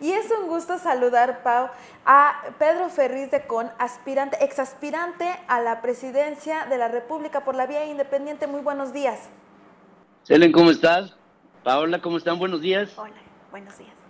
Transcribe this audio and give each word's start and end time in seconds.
Y 0.00 0.12
es 0.12 0.30
un 0.30 0.48
gusto 0.48 0.78
saludar, 0.78 1.42
Pau, 1.42 1.68
a 2.04 2.42
Pedro 2.58 2.88
Ferriz 2.88 3.30
de 3.30 3.46
Con, 3.46 3.70
aspirante, 3.78 4.44
exaspirante 4.44 5.28
a 5.48 5.60
la 5.60 5.80
presidencia 5.80 6.66
de 6.66 6.78
la 6.78 6.88
República 6.88 7.44
por 7.44 7.54
la 7.54 7.66
vía 7.66 7.84
independiente. 7.86 8.46
Muy 8.46 8.60
buenos 8.60 8.92
días. 8.92 9.20
Selen, 10.24 10.52
¿cómo 10.52 10.70
estás? 10.70 11.14
Paola, 11.64 12.00
¿cómo 12.00 12.18
están? 12.18 12.38
Buenos 12.38 12.60
días. 12.60 12.90
Hola, 12.96 13.14
buenos 13.50 13.78
días. 13.78 14.05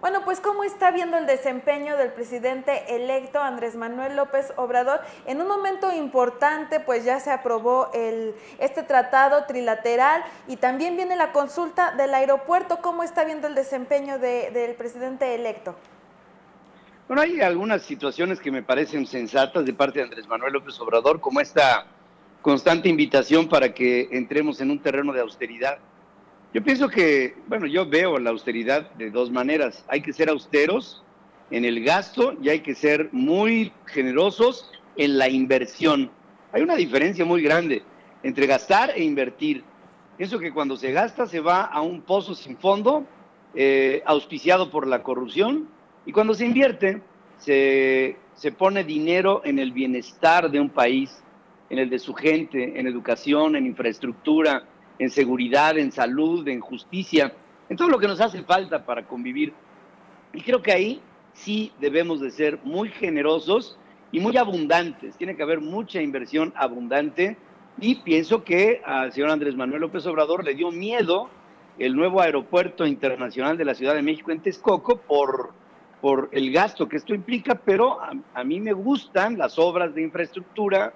Bueno, 0.00 0.22
pues 0.24 0.40
¿cómo 0.40 0.64
está 0.64 0.90
viendo 0.92 1.18
el 1.18 1.26
desempeño 1.26 1.98
del 1.98 2.10
presidente 2.10 2.96
electo 2.96 3.38
Andrés 3.38 3.76
Manuel 3.76 4.16
López 4.16 4.50
Obrador? 4.56 5.00
En 5.26 5.42
un 5.42 5.46
momento 5.46 5.92
importante, 5.92 6.80
pues 6.80 7.04
ya 7.04 7.20
se 7.20 7.30
aprobó 7.30 7.90
el, 7.92 8.34
este 8.58 8.82
tratado 8.82 9.44
trilateral 9.44 10.24
y 10.48 10.56
también 10.56 10.96
viene 10.96 11.16
la 11.16 11.32
consulta 11.32 11.92
del 11.92 12.14
aeropuerto. 12.14 12.78
¿Cómo 12.80 13.02
está 13.02 13.24
viendo 13.24 13.46
el 13.46 13.54
desempeño 13.54 14.18
del 14.18 14.74
presidente 14.74 15.34
electo? 15.34 15.74
Bueno, 17.06 17.20
hay 17.20 17.42
algunas 17.42 17.82
situaciones 17.82 18.40
que 18.40 18.50
me 18.50 18.62
parecen 18.62 19.06
sensatas 19.06 19.66
de 19.66 19.74
parte 19.74 19.98
de 19.98 20.06
Andrés 20.06 20.26
Manuel 20.26 20.54
López 20.54 20.80
Obrador, 20.80 21.20
como 21.20 21.40
esta 21.40 21.84
constante 22.40 22.88
invitación 22.88 23.50
para 23.50 23.74
que 23.74 24.08
entremos 24.12 24.62
en 24.62 24.70
un 24.70 24.78
terreno 24.78 25.12
de 25.12 25.20
austeridad 25.20 25.76
yo 26.52 26.64
pienso 26.64 26.88
que, 26.88 27.34
bueno, 27.46 27.66
yo 27.66 27.86
veo 27.86 28.18
la 28.18 28.30
austeridad 28.30 28.90
de 28.92 29.10
dos 29.10 29.30
maneras. 29.30 29.84
Hay 29.86 30.00
que 30.00 30.12
ser 30.12 30.28
austeros 30.28 31.02
en 31.50 31.64
el 31.64 31.84
gasto 31.84 32.34
y 32.42 32.48
hay 32.48 32.60
que 32.60 32.74
ser 32.74 33.08
muy 33.12 33.72
generosos 33.86 34.68
en 34.96 35.16
la 35.16 35.28
inversión. 35.28 36.10
Hay 36.52 36.62
una 36.62 36.74
diferencia 36.74 37.24
muy 37.24 37.42
grande 37.42 37.82
entre 38.24 38.46
gastar 38.46 38.90
e 38.96 39.04
invertir. 39.04 39.62
Pienso 40.16 40.40
que 40.40 40.52
cuando 40.52 40.76
se 40.76 40.90
gasta 40.90 41.26
se 41.26 41.38
va 41.38 41.62
a 41.62 41.82
un 41.82 42.02
pozo 42.02 42.34
sin 42.34 42.56
fondo, 42.56 43.04
eh, 43.54 44.02
auspiciado 44.04 44.70
por 44.70 44.88
la 44.88 45.04
corrupción, 45.04 45.68
y 46.04 46.12
cuando 46.12 46.34
se 46.34 46.46
invierte 46.46 47.00
se, 47.38 48.16
se 48.34 48.50
pone 48.50 48.82
dinero 48.82 49.42
en 49.44 49.60
el 49.60 49.70
bienestar 49.70 50.50
de 50.50 50.58
un 50.58 50.68
país, 50.68 51.16
en 51.70 51.78
el 51.78 51.88
de 51.88 52.00
su 52.00 52.12
gente, 52.12 52.78
en 52.78 52.88
educación, 52.88 53.54
en 53.54 53.66
infraestructura, 53.66 54.64
en 55.00 55.10
seguridad, 55.10 55.78
en 55.78 55.90
salud, 55.90 56.46
en 56.46 56.60
justicia, 56.60 57.32
en 57.70 57.76
todo 57.76 57.88
lo 57.88 57.98
que 57.98 58.06
nos 58.06 58.20
hace 58.20 58.42
falta 58.42 58.84
para 58.84 59.02
convivir. 59.02 59.54
Y 60.34 60.42
creo 60.42 60.62
que 60.62 60.72
ahí 60.72 61.00
sí 61.32 61.72
debemos 61.80 62.20
de 62.20 62.30
ser 62.30 62.58
muy 62.64 62.90
generosos 62.90 63.78
y 64.12 64.20
muy 64.20 64.36
abundantes. 64.36 65.16
Tiene 65.16 65.36
que 65.36 65.42
haber 65.42 65.62
mucha 65.62 66.02
inversión 66.02 66.52
abundante 66.54 67.38
y 67.80 67.94
pienso 67.94 68.44
que 68.44 68.82
al 68.84 69.10
señor 69.14 69.30
Andrés 69.30 69.56
Manuel 69.56 69.80
López 69.80 70.04
Obrador 70.04 70.44
le 70.44 70.54
dio 70.54 70.70
miedo 70.70 71.30
el 71.78 71.96
nuevo 71.96 72.20
aeropuerto 72.20 72.86
internacional 72.86 73.56
de 73.56 73.64
la 73.64 73.74
Ciudad 73.74 73.94
de 73.94 74.02
México 74.02 74.32
en 74.32 74.40
Texcoco 74.40 74.98
por, 74.98 75.52
por 76.02 76.28
el 76.32 76.52
gasto 76.52 76.90
que 76.90 76.98
esto 76.98 77.14
implica, 77.14 77.54
pero 77.54 78.02
a, 78.02 78.12
a 78.34 78.44
mí 78.44 78.60
me 78.60 78.74
gustan 78.74 79.38
las 79.38 79.58
obras 79.58 79.94
de 79.94 80.02
infraestructura, 80.02 80.92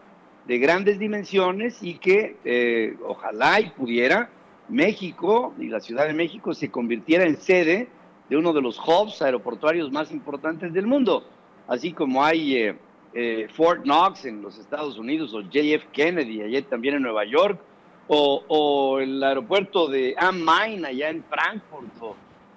de 0.46 0.58
grandes 0.58 0.98
dimensiones 0.98 1.82
y 1.82 1.94
que 1.94 2.36
eh, 2.44 2.96
ojalá 3.06 3.60
y 3.60 3.70
pudiera 3.70 4.28
México 4.68 5.54
y 5.58 5.68
la 5.68 5.80
Ciudad 5.80 6.06
de 6.06 6.12
México 6.12 6.54
se 6.54 6.70
convirtiera 6.70 7.24
en 7.24 7.38
sede 7.38 7.88
de 8.28 8.36
uno 8.36 8.52
de 8.52 8.60
los 8.60 8.78
hubs 8.78 9.22
aeroportuarios 9.22 9.90
más 9.90 10.10
importantes 10.10 10.72
del 10.72 10.86
mundo, 10.86 11.24
así 11.68 11.92
como 11.92 12.24
hay 12.24 12.56
eh, 12.56 12.74
eh, 13.14 13.48
Fort 13.54 13.82
Knox 13.82 14.24
en 14.24 14.42
los 14.42 14.58
Estados 14.58 14.98
Unidos 14.98 15.32
o 15.34 15.40
JF 15.42 15.86
Kennedy 15.92 16.42
ayer 16.42 16.64
también 16.64 16.96
en 16.96 17.02
Nueva 17.02 17.24
York, 17.24 17.58
o, 18.06 18.98
el 19.00 19.22
aeropuerto 19.22 19.88
de 19.88 20.14
Main 20.34 20.84
allá 20.84 21.08
en 21.08 21.24
Frankfurt, 21.24 21.88
o 22.00 22.14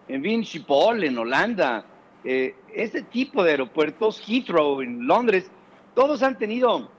en 0.10 0.22
Vinchipol 0.22 1.06
en 1.06 1.18
Holanda. 1.18 1.86
este 2.26 3.02
tipo 3.04 3.46
de 3.46 3.52
aeropuertos, 3.52 4.22
Heathrow 4.28 4.82
en 4.82 5.08
Londres, 5.08 5.50
todos 5.96 6.22
han 6.22 6.38
tenido 6.38 6.90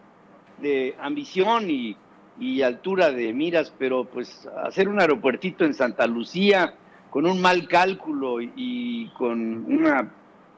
de 0.60 0.94
ambición 1.00 1.70
y, 1.70 1.96
altura 2.62 3.10
de 3.10 3.32
miras, 3.32 3.72
pero 3.78 4.04
pues 4.04 4.48
hacer 4.64 4.88
un 4.88 5.00
aeropuertito 5.00 5.64
en 5.64 5.74
Santa 5.74 6.06
Lucía 6.06 6.72
con 7.10 7.26
un 7.26 7.40
mal 7.40 7.66
cálculo 7.66 8.40
y, 8.40 9.10
con 9.16 9.64
una 9.64 10.08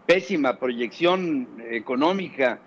pésima 0.06 0.56
proyección 0.56 1.46
económica 1.70 2.58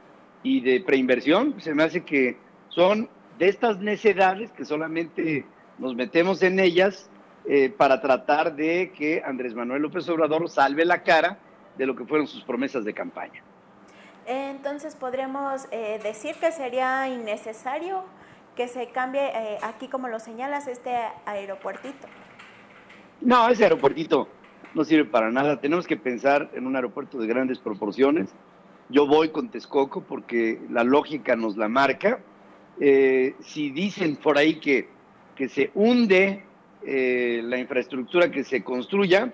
y 0.42 0.62
de 0.62 0.82
preinversión, 0.82 1.56
se 1.62 1.76
me 1.76 1.84
hace 1.84 2.02
que 2.02 2.38
son 2.70 3.08
de 3.38 3.50
estas 3.50 3.80
necedades 3.80 4.52
que 4.52 4.66
solamente 4.66 5.46
nos 5.78 5.96
metemos 5.96 6.42
en 6.42 6.60
ellas 6.60 7.08
eh, 7.46 7.72
para 7.76 8.02
tratar 8.02 8.56
de 8.56 8.92
que 8.98 9.22
Andrés 9.24 9.54
Manuel 9.54 9.82
López 9.82 10.08
Obrador 10.10 10.50
salve 10.50 10.86
la 10.86 11.04
cara 11.04 11.38
de 11.78 11.86
lo 11.86 11.96
que 11.96 12.06
fueron 12.06 12.28
sus 12.28 12.44
promesas 12.44 12.86
de 12.86 12.94
campaña. 12.94 13.42
Entonces 14.26 14.96
podríamos 14.96 15.68
eh, 15.72 16.00
decir 16.02 16.36
que 16.36 16.52
sería 16.52 17.08
innecesario 17.10 18.04
que 18.56 18.68
se 18.68 18.88
cambie 18.88 19.22
eh, 19.22 19.58
aquí, 19.64 19.88
como 19.88 20.08
lo 20.08 20.20
señalas, 20.20 20.68
este 20.68 20.96
aeropuertito. 21.26 22.08
No, 23.22 23.50
ese 23.50 23.64
aeropuertito 23.64 24.28
no 24.74 24.84
sirve 24.86 25.06
para 25.06 25.32
nada. 25.32 25.60
Tenemos 25.60 25.88
que 25.88 25.98
pensar 25.98 26.50
en 26.54 26.68
un 26.68 26.76
aeropuerto 26.76 27.18
de 27.18 27.28
grandes 27.28 27.58
proporciones. 27.58 28.30
Yo 28.90 29.08
voy 29.08 29.30
con 29.30 29.50
Texcoco 29.50 30.02
porque 30.02 30.60
la 30.70 30.84
lógica 30.84 31.36
nos 31.36 31.58
la 31.58 31.68
marca. 31.68 32.20
Eh, 32.80 33.36
si 33.44 33.72
dicen 33.72 34.16
por 34.16 34.38
ahí 34.38 34.60
que, 34.60 34.88
que 35.36 35.50
se 35.50 35.72
hunde 35.74 36.44
la 36.86 37.58
infraestructura 37.58 38.30
que 38.30 38.44
se 38.44 38.62
construya, 38.62 39.32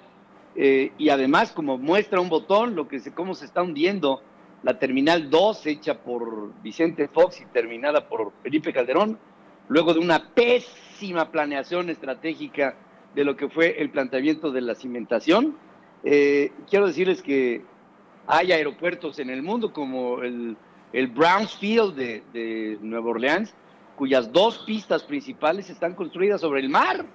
y 0.56 1.10
además 1.10 1.52
como 1.52 1.80
muestra 1.80 2.22
un 2.22 2.30
botón 2.30 2.76
lo 2.76 2.88
que 2.88 3.00
se, 3.00 3.12
cómo 3.12 3.34
se 3.34 3.46
está 3.46 3.64
hundiendo 3.64 4.22
la 4.64 4.78
Terminal 4.78 5.30
2 5.30 5.66
hecha 5.68 5.96
por 5.96 6.52
Vicente 6.62 7.08
Fox 7.08 7.42
y 7.42 7.46
terminada 7.46 8.08
por 8.08 8.32
Felipe 8.44 8.74
Calderón, 8.74 9.18
luego 9.70 9.94
de 9.94 10.00
una 10.00 10.20
pésima 10.34 11.30
planeación 11.30 11.90
estratégica 11.90 12.76
de 13.16 13.24
lo 13.24 13.36
que 13.36 13.50
fue 13.50 13.82
el 13.82 13.90
planteamiento 13.90 14.52
de 14.52 14.62
la 14.62 14.76
cimentación. 14.76 15.56
Eh, 16.04 16.52
quiero 16.70 16.88
decirles 16.88 17.22
que 17.22 17.62
hay 18.28 18.52
aeropuertos 18.52 19.20
en 19.20 19.30
el 19.30 19.42
mundo 19.42 19.72
como 19.74 20.22
el, 20.22 20.56
el 20.94 21.08
Brownsfield 21.08 21.96
de, 21.96 22.24
de 22.34 22.78
Nueva 22.82 23.12
Orleans, 23.12 23.54
cuyas 23.96 24.32
dos 24.32 24.60
pistas 24.60 25.04
principales 25.04 25.70
están 25.70 25.94
construidas 25.94 26.42
sobre 26.42 26.62
el 26.62 26.70
mar. 26.70 27.06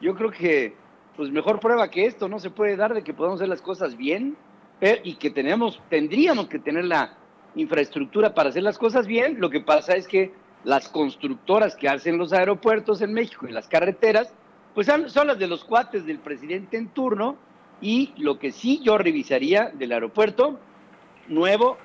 Yo 0.00 0.14
creo 0.14 0.30
que, 0.30 0.74
pues 1.16 1.30
mejor 1.30 1.60
prueba 1.60 1.90
que 1.90 2.06
esto 2.06 2.28
no 2.28 2.38
se 2.38 2.50
puede 2.50 2.76
dar 2.76 2.94
de 2.94 3.02
que 3.02 3.14
podamos 3.14 3.38
hacer 3.38 3.48
las 3.48 3.62
cosas 3.62 3.96
bien 3.96 4.36
y 4.80 5.14
que 5.14 5.30
tenemos, 5.30 5.80
tendríamos 5.88 6.48
que 6.48 6.58
tener 6.58 6.84
la 6.84 7.14
infraestructura 7.54 8.34
para 8.34 8.50
hacer 8.50 8.62
las 8.62 8.78
cosas 8.78 9.06
bien. 9.06 9.40
Lo 9.40 9.50
que 9.50 9.60
pasa 9.60 9.94
es 9.94 10.06
que 10.06 10.32
las 10.64 10.88
constructoras 10.88 11.76
que 11.76 11.88
hacen 11.88 12.18
los 12.18 12.32
aeropuertos 12.32 13.00
en 13.00 13.12
México 13.12 13.46
y 13.48 13.52
las 13.52 13.68
carreteras, 13.68 14.28
pues 14.74 14.86
son 14.86 15.26
las 15.26 15.38
de 15.38 15.46
los 15.46 15.64
cuates 15.64 16.04
del 16.06 16.18
presidente 16.18 16.76
en 16.76 16.88
turno. 16.88 17.36
Y 17.80 18.12
lo 18.18 18.38
que 18.38 18.52
sí 18.52 18.80
yo 18.82 18.98
revisaría 18.98 19.70
del 19.74 19.92
aeropuerto 19.92 20.58
nuevo 21.28 21.76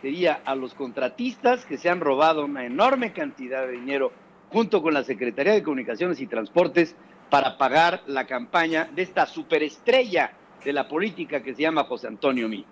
sería 0.00 0.40
a 0.44 0.54
los 0.54 0.74
contratistas 0.74 1.64
que 1.64 1.78
se 1.78 1.88
han 1.88 2.00
robado 2.00 2.44
una 2.44 2.64
enorme 2.64 3.12
cantidad 3.12 3.66
de 3.66 3.72
dinero 3.72 4.12
junto 4.50 4.82
con 4.82 4.94
la 4.94 5.04
Secretaría 5.04 5.52
de 5.52 5.62
Comunicaciones 5.62 6.20
y 6.20 6.26
Transportes 6.26 6.94
para 7.30 7.56
pagar 7.56 8.02
la 8.06 8.26
campaña 8.26 8.88
de 8.94 9.02
esta 9.02 9.26
superestrella 9.26 10.32
de 10.64 10.72
la 10.72 10.88
política 10.88 11.42
que 11.42 11.54
se 11.54 11.62
llama 11.62 11.84
José 11.84 12.08
Antonio 12.08 12.48
Mí. 12.48 12.64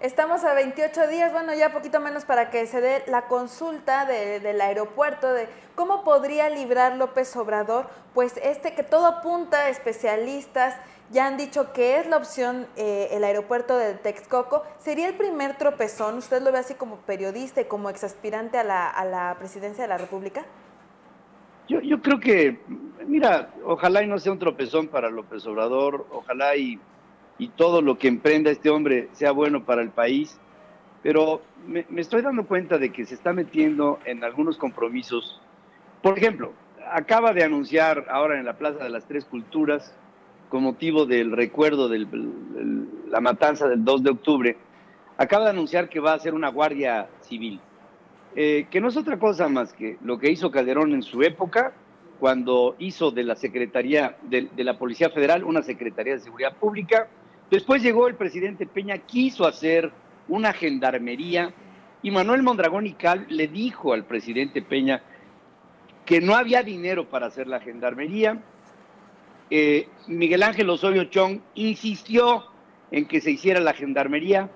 Estamos 0.00 0.44
a 0.44 0.52
28 0.52 1.08
días, 1.08 1.32
bueno, 1.32 1.54
ya 1.54 1.72
poquito 1.72 2.00
menos 2.00 2.26
para 2.26 2.50
que 2.50 2.66
se 2.66 2.82
dé 2.82 3.02
la 3.06 3.22
consulta 3.28 4.04
del 4.04 4.60
aeropuerto 4.60 5.32
de 5.32 5.48
cómo 5.74 6.04
podría 6.04 6.50
librar 6.50 6.96
López 6.96 7.34
Obrador, 7.36 7.86
pues 8.12 8.38
este 8.42 8.74
que 8.74 8.82
todo 8.82 9.06
apunta, 9.06 9.70
especialistas 9.70 10.74
ya 11.10 11.26
han 11.26 11.36
dicho 11.36 11.72
que 11.72 11.98
es 11.98 12.06
la 12.08 12.16
opción 12.16 12.66
eh, 12.76 13.08
el 13.12 13.24
aeropuerto 13.24 13.78
de 13.78 13.94
Texcoco. 13.94 14.64
¿Sería 14.82 15.08
el 15.08 15.14
primer 15.14 15.56
tropezón? 15.56 16.18
¿Usted 16.18 16.42
lo 16.42 16.52
ve 16.52 16.58
así 16.58 16.74
como 16.74 16.96
periodista 16.96 17.60
y 17.60 17.64
como 17.64 17.88
exaspirante 17.88 18.58
a 18.58 18.64
la, 18.64 18.90
a 18.90 19.04
la 19.04 19.36
presidencia 19.38 19.84
de 19.84 19.88
la 19.88 19.98
República? 19.98 20.44
Yo, 21.68 21.80
yo 21.80 22.00
creo 22.00 22.20
que, 22.20 22.60
mira, 23.06 23.48
ojalá 23.64 24.02
y 24.02 24.06
no 24.06 24.18
sea 24.18 24.32
un 24.32 24.38
tropezón 24.38 24.88
para 24.88 25.08
López 25.10 25.46
Obrador, 25.46 26.06
ojalá 26.12 26.56
y, 26.56 26.78
y 27.38 27.48
todo 27.48 27.82
lo 27.82 27.98
que 27.98 28.08
emprenda 28.08 28.50
este 28.50 28.70
hombre 28.70 29.08
sea 29.12 29.32
bueno 29.32 29.64
para 29.64 29.82
el 29.82 29.90
país, 29.90 30.36
pero 31.02 31.42
me, 31.66 31.84
estoy 31.96 32.22
dando 32.22 32.46
cuenta 32.46 32.78
de 32.78 32.90
que 32.90 33.06
se 33.06 33.14
está 33.14 33.32
metiendo 33.32 33.98
en 34.04 34.24
algunos 34.24 34.56
compromisos. 34.56 35.40
Por 36.02 36.18
ejemplo, 36.18 36.52
acaba 36.92 37.32
de 37.32 37.44
anunciar 37.44 38.06
ahora 38.10 38.38
en 38.38 38.44
la 38.44 38.54
Plaza 38.54 38.84
de 38.84 38.90
las 38.90 39.04
Tres 39.04 39.24
Culturas, 39.24 39.92
con 40.48 40.62
motivo 40.62 41.06
del 41.06 41.32
recuerdo 41.32 41.88
de 41.88 42.06
la 43.08 43.20
matanza 43.20 43.66
del 43.66 43.84
2 43.84 44.02
de 44.02 44.10
octubre, 44.10 44.56
acaba 45.18 45.44
de 45.44 45.50
anunciar 45.50 45.88
que 45.88 46.00
va 46.00 46.12
a 46.12 46.16
hacer 46.16 46.34
una 46.34 46.48
guardia 46.48 47.08
civil. 47.22 47.60
Eh, 48.38 48.66
que 48.70 48.80
no 48.80 48.88
es 48.88 48.96
otra 48.96 49.18
cosa 49.18 49.48
más 49.48 49.72
que 49.72 49.96
lo 50.04 50.18
que 50.18 50.30
hizo 50.30 50.50
Calderón 50.50 50.92
en 50.92 51.02
su 51.02 51.22
época, 51.22 51.72
cuando 52.20 52.76
hizo 52.78 53.10
de 53.10 53.24
la 53.24 53.34
Secretaría 53.36 54.16
de, 54.22 54.48
la 54.56 54.78
Policía 54.78 55.10
Federal 55.10 55.44
una 55.44 55.62
Secretaría 55.62 56.14
de 56.14 56.20
Seguridad 56.20 56.54
Pública, 56.54 57.08
Después 57.50 57.82
llegó 57.82 58.08
el 58.08 58.16
presidente 58.16 58.66
Peña, 58.66 58.98
quiso 58.98 59.46
hacer 59.46 59.90
una 60.28 60.52
gendarmería 60.52 61.52
y 62.02 62.10
Manuel 62.10 62.42
Mondragón 62.42 62.86
y 62.86 62.92
Cal 62.92 63.26
le 63.28 63.46
dijo 63.46 63.92
al 63.92 64.04
presidente 64.04 64.62
Peña 64.62 65.02
que 66.04 66.20
no 66.20 66.34
había 66.34 66.62
dinero 66.62 67.04
para 67.04 67.26
hacer 67.26 67.46
la 67.46 67.60
gendarmería. 67.60 68.38
Eh, 69.50 69.88
Miguel 70.08 70.42
Ángel 70.42 70.70
Osorio 70.70 71.04
Chong 71.04 71.40
insistió 71.54 72.44
en 72.90 73.06
que 73.06 73.20
se 73.20 73.30
hiciera 73.30 73.60
la 73.60 73.74
gendarmería. 73.74 74.48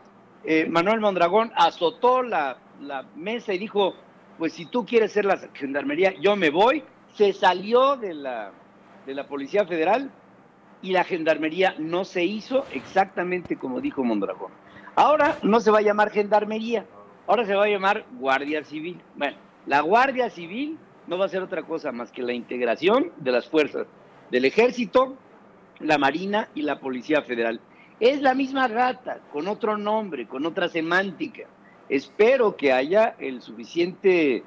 Eh, 0.45 0.67
Manuel 0.69 1.01
Mondragón 1.01 1.53
azotó 1.55 2.23
la, 2.23 2.57
la 2.81 3.05
mesa 3.17 3.53
y 3.53 3.59
dijo, 3.59 3.95
pues 4.39 4.53
si 4.53 4.67
tú 4.67 4.85
quieres 4.85 5.13
hacer 5.13 5.25
la 5.25 5.39
gendarmería, 5.55 6.15
yo 6.21 6.35
me 6.35 6.51
voy. 6.51 6.83
Se 7.17 7.33
salió 7.33 7.97
de 7.97 8.15
la, 8.15 8.51
de 9.07 9.15
la 9.15 9.27
Policía 9.27 9.65
Federal 9.67 10.11
y 10.83 10.93
la 10.93 11.05
gendarmería 11.05 11.75
no 11.79 12.05
se 12.05 12.25
hizo 12.25 12.65
exactamente 12.73 13.57
como 13.57 13.81
dijo 13.81 14.03
Mondragón. 14.05 14.51
Ahora 14.97 15.39
no 15.43 15.61
se 15.61 15.71
va 15.71 15.79
a 15.79 15.83
llamar 15.83 16.11
gendarmería, 16.11 16.85
ahora 17.27 17.47
se 17.47 17.55
va 17.55 17.65
a 17.65 17.69
llamar 17.69 18.05
Guardia 18.19 18.65
Civil. 18.65 18.99
Bueno, 19.17 19.37
la 19.67 19.81
Guardia 19.81 20.31
Civil 20.31 20.79
no 21.07 21.19
va 21.19 21.27
a 21.27 21.29
ser 21.29 21.43
otra 21.43 21.63
cosa 21.63 21.93
más 21.93 22.11
que 22.11 22.23
la 22.23 22.33
integración 22.33 23.11
de 23.17 23.33
las 23.33 23.47
fuerzas 23.47 23.87
del 24.31 24.45
Ejército, 24.45 25.15
la 25.81 25.99
Marina 25.99 26.49
y 26.55 26.63
la 26.63 26.79
Policía 26.79 27.23
Federal. 27.23 27.61
Es 27.99 28.23
la 28.23 28.35
misma 28.35 28.69
gata, 28.69 29.19
con 29.33 29.49
otro 29.49 29.77
nombre, 29.77 30.27
con 30.27 30.47
otra 30.47 30.69
semántica. 30.69 31.45
Espero 31.89 32.57
que 32.57 32.73
haya 32.73 33.15
el 33.19 33.43
suficiente, 33.43 34.43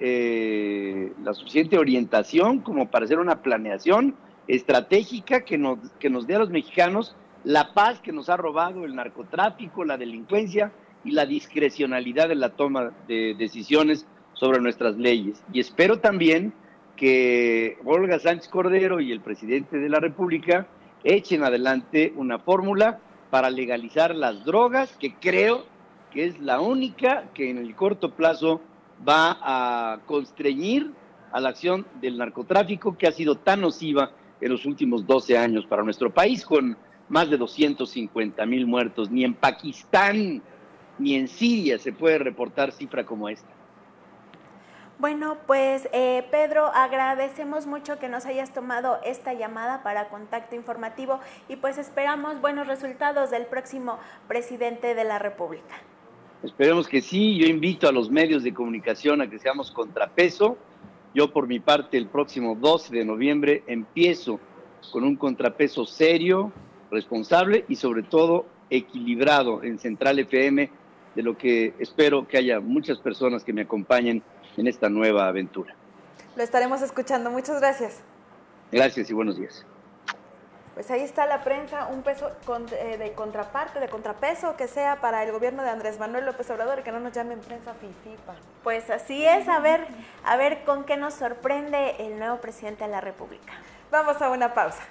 eh, 0.00 1.12
la 1.22 1.34
suficiente 1.34 1.78
orientación 1.78 2.60
como 2.60 2.88
para 2.88 3.04
hacer 3.04 3.18
una 3.18 3.42
planeación 3.42 4.14
estratégica 4.48 5.40
que 5.40 5.58
nos, 5.58 5.78
que 5.98 6.10
nos 6.10 6.26
dé 6.26 6.36
a 6.36 6.40
los 6.40 6.50
mexicanos 6.50 7.14
la 7.44 7.74
paz 7.74 8.00
que 8.00 8.12
nos 8.12 8.28
ha 8.28 8.36
robado 8.36 8.84
el 8.84 8.94
narcotráfico, 8.94 9.84
la 9.84 9.98
delincuencia 9.98 10.72
y 11.04 11.10
la 11.10 11.26
discrecionalidad 11.26 12.28
de 12.28 12.34
la 12.34 12.50
toma 12.50 12.92
de 13.06 13.34
decisiones 13.34 14.06
sobre 14.32 14.60
nuestras 14.60 14.96
leyes. 14.96 15.42
Y 15.52 15.60
espero 15.60 15.98
también 15.98 16.52
que 16.96 17.76
Olga 17.84 18.18
Sánchez 18.18 18.48
Cordero 18.48 19.00
y 19.00 19.12
el 19.12 19.20
presidente 19.20 19.78
de 19.78 19.88
la 19.88 20.00
República 20.00 20.66
echen 21.02 21.44
adelante 21.44 22.12
una 22.16 22.38
fórmula 22.38 22.98
para 23.30 23.50
legalizar 23.50 24.14
las 24.14 24.44
drogas, 24.44 24.90
que 24.98 25.12
creo 25.14 25.66
que 26.12 26.26
es 26.26 26.40
la 26.40 26.60
única 26.60 27.24
que 27.34 27.50
en 27.50 27.58
el 27.58 27.74
corto 27.74 28.12
plazo 28.12 28.60
va 29.06 29.36
a 29.42 29.98
constreñir 30.06 30.90
a 31.32 31.40
la 31.40 31.50
acción 31.50 31.84
del 32.00 32.16
narcotráfico 32.16 32.96
que 32.96 33.08
ha 33.08 33.12
sido 33.12 33.36
tan 33.36 33.60
nociva 33.60 34.12
en 34.44 34.52
los 34.52 34.66
últimos 34.66 35.06
12 35.06 35.38
años 35.38 35.64
para 35.64 35.82
nuestro 35.82 36.10
país, 36.10 36.44
con 36.44 36.76
más 37.08 37.30
de 37.30 37.38
250 37.38 38.44
mil 38.44 38.66
muertos. 38.66 39.10
Ni 39.10 39.24
en 39.24 39.32
Pakistán 39.32 40.42
ni 40.98 41.14
en 41.14 41.28
Siria 41.28 41.78
se 41.78 41.92
puede 41.92 42.18
reportar 42.18 42.70
cifra 42.70 43.04
como 43.04 43.30
esta. 43.30 43.48
Bueno, 44.98 45.38
pues 45.46 45.88
eh, 45.94 46.24
Pedro, 46.30 46.66
agradecemos 46.74 47.66
mucho 47.66 47.98
que 47.98 48.10
nos 48.10 48.26
hayas 48.26 48.52
tomado 48.52 48.98
esta 49.02 49.32
llamada 49.32 49.82
para 49.82 50.08
contacto 50.08 50.54
informativo 50.54 51.20
y 51.48 51.56
pues 51.56 51.78
esperamos 51.78 52.42
buenos 52.42 52.66
resultados 52.66 53.30
del 53.30 53.46
próximo 53.46 53.98
presidente 54.28 54.94
de 54.94 55.04
la 55.04 55.18
República. 55.18 55.74
Esperemos 56.42 56.86
que 56.86 57.00
sí, 57.00 57.38
yo 57.38 57.46
invito 57.46 57.88
a 57.88 57.92
los 57.92 58.10
medios 58.10 58.42
de 58.42 58.52
comunicación 58.52 59.22
a 59.22 59.30
que 59.30 59.38
seamos 59.38 59.70
contrapeso. 59.70 60.58
Yo 61.14 61.32
por 61.32 61.46
mi 61.46 61.60
parte 61.60 61.96
el 61.96 62.06
próximo 62.06 62.56
12 62.56 62.94
de 62.94 63.04
noviembre 63.04 63.62
empiezo 63.66 64.40
con 64.90 65.04
un 65.04 65.16
contrapeso 65.16 65.86
serio, 65.86 66.52
responsable 66.90 67.64
y 67.68 67.76
sobre 67.76 68.02
todo 68.02 68.46
equilibrado 68.68 69.62
en 69.62 69.78
Central 69.78 70.18
FM, 70.18 70.68
de 71.14 71.22
lo 71.22 71.38
que 71.38 71.72
espero 71.78 72.26
que 72.26 72.36
haya 72.36 72.58
muchas 72.60 72.98
personas 72.98 73.44
que 73.44 73.52
me 73.52 73.62
acompañen 73.62 74.22
en 74.56 74.66
esta 74.66 74.88
nueva 74.88 75.28
aventura. 75.28 75.74
Lo 76.36 76.42
estaremos 76.42 76.82
escuchando. 76.82 77.30
Muchas 77.30 77.60
gracias. 77.60 78.00
Gracias 78.72 79.08
y 79.08 79.12
buenos 79.12 79.36
días. 79.38 79.64
Pues 80.74 80.90
ahí 80.90 81.02
está 81.02 81.26
la 81.26 81.44
prensa, 81.44 81.86
un 81.86 82.02
peso 82.02 82.32
eh, 82.72 82.98
de 82.98 83.12
contraparte, 83.12 83.78
de 83.78 83.88
contrapeso 83.88 84.56
que 84.56 84.66
sea 84.66 84.96
para 85.00 85.22
el 85.22 85.30
gobierno 85.30 85.62
de 85.62 85.70
Andrés 85.70 86.00
Manuel 86.00 86.26
López 86.26 86.50
Obrador 86.50 86.82
que 86.82 86.90
no 86.90 86.98
nos 86.98 87.12
llamen 87.12 87.40
prensa 87.40 87.74
fifipa. 87.74 88.34
Pues 88.64 88.90
así 88.90 89.24
es, 89.24 89.48
a 89.48 89.60
ver, 89.60 89.86
a 90.24 90.36
ver 90.36 90.64
con 90.64 90.84
qué 90.84 90.96
nos 90.96 91.14
sorprende 91.14 91.94
el 92.00 92.18
nuevo 92.18 92.38
presidente 92.38 92.84
de 92.84 92.90
la 92.90 93.00
República. 93.00 93.52
Vamos 93.92 94.20
a 94.20 94.30
una 94.30 94.52
pausa. 94.52 94.82